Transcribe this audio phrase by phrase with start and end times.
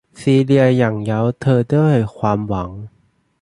[0.19, 2.69] ซีเลียยั่งเย้าเธอด้วยความหวัง